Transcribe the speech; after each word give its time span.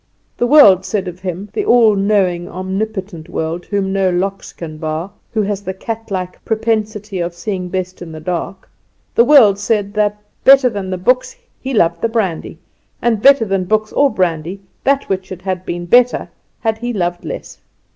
The 0.35 0.47
world 0.47 0.83
said 0.83 1.07
of 1.07 1.19
him 1.19 1.49
the 1.53 1.63
all 1.63 1.95
knowing, 1.95 2.49
omnipotent 2.49 3.29
world, 3.29 3.65
whom 3.67 3.93
no 3.93 4.09
locks 4.09 4.51
can 4.51 4.79
bar, 4.79 5.11
who 5.31 5.43
has 5.43 5.61
the 5.61 5.75
cat 5.75 6.09
like 6.09 6.43
propensity 6.43 7.19
of 7.19 7.35
seeing 7.35 7.69
best 7.69 8.01
in 8.01 8.11
the 8.11 8.19
dark 8.19 8.67
the 9.13 9.23
world 9.23 9.59
said, 9.59 9.93
that 9.93 10.19
better 10.43 10.71
than 10.71 10.89
the 10.89 10.97
books 10.97 11.35
he 11.61 11.71
loved 11.71 12.01
the 12.01 12.09
brandy, 12.09 12.57
and 12.99 13.21
better 13.21 13.45
than 13.45 13.65
books 13.65 13.93
or 13.93 14.09
brandy 14.11 14.59
that 14.83 15.07
which 15.07 15.31
it 15.31 15.43
had 15.43 15.67
been 15.67 15.85
better 15.85 16.29
had 16.61 16.79
he 16.79 16.93
loved 16.93 17.23
less. 17.23 17.59